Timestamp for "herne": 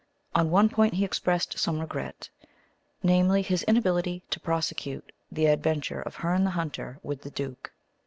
6.15-6.43